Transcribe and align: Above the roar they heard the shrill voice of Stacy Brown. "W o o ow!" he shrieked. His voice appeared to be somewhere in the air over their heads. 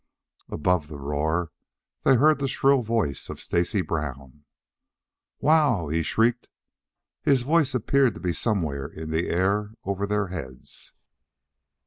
Above 0.49 0.87
the 0.87 0.97
roar 0.97 1.51
they 2.05 2.15
heard 2.15 2.39
the 2.39 2.47
shrill 2.47 2.81
voice 2.81 3.29
of 3.29 3.39
Stacy 3.39 3.81
Brown. 3.83 4.45
"W 5.39 5.45
o 5.45 5.49
o 5.49 5.51
ow!" 5.85 5.89
he 5.89 6.01
shrieked. 6.01 6.49
His 7.21 7.43
voice 7.43 7.75
appeared 7.75 8.15
to 8.15 8.19
be 8.19 8.33
somewhere 8.33 8.87
in 8.87 9.11
the 9.11 9.29
air 9.29 9.73
over 9.85 10.07
their 10.07 10.29
heads. 10.29 10.93